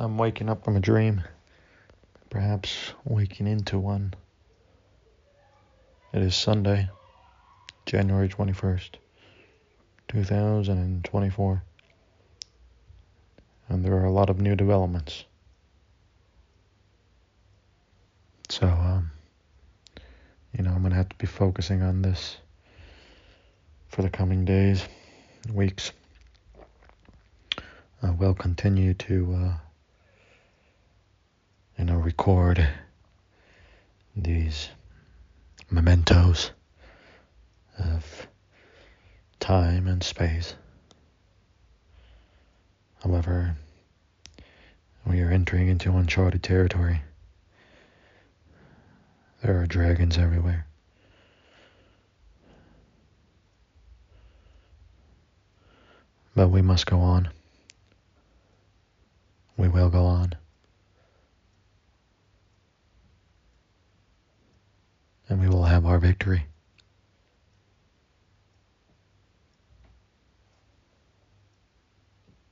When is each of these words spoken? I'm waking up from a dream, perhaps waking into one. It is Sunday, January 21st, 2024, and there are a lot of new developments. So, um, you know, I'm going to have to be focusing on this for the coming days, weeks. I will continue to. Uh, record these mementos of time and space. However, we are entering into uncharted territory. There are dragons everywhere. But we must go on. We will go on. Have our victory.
I'm 0.00 0.16
waking 0.16 0.48
up 0.48 0.64
from 0.64 0.76
a 0.76 0.80
dream, 0.80 1.20
perhaps 2.30 2.94
waking 3.04 3.46
into 3.46 3.78
one. 3.78 4.14
It 6.14 6.22
is 6.22 6.34
Sunday, 6.34 6.88
January 7.84 8.30
21st, 8.30 8.92
2024, 10.08 11.62
and 13.68 13.84
there 13.84 13.92
are 13.92 14.06
a 14.06 14.10
lot 14.10 14.30
of 14.30 14.40
new 14.40 14.56
developments. 14.56 15.26
So, 18.48 18.68
um, 18.68 19.10
you 20.56 20.64
know, 20.64 20.70
I'm 20.70 20.80
going 20.80 20.92
to 20.92 20.96
have 20.96 21.10
to 21.10 21.16
be 21.16 21.26
focusing 21.26 21.82
on 21.82 22.00
this 22.00 22.38
for 23.88 24.00
the 24.00 24.08
coming 24.08 24.46
days, 24.46 24.82
weeks. 25.52 25.92
I 28.02 28.08
will 28.12 28.32
continue 28.32 28.94
to. 28.94 29.34
Uh, 29.34 29.69
record 32.10 32.68
these 34.16 34.68
mementos 35.70 36.50
of 37.78 38.26
time 39.38 39.86
and 39.86 40.02
space. 40.02 40.56
However, 43.04 43.54
we 45.06 45.20
are 45.20 45.30
entering 45.30 45.68
into 45.68 45.96
uncharted 45.96 46.42
territory. 46.42 47.00
There 49.44 49.60
are 49.60 49.66
dragons 49.66 50.18
everywhere. 50.18 50.66
But 56.34 56.48
we 56.48 56.60
must 56.60 56.86
go 56.86 56.98
on. 56.98 57.28
We 59.56 59.68
will 59.68 59.90
go 59.90 60.06
on. 60.06 60.34
Have 65.80 65.90
our 65.90 65.98
victory. 65.98 66.49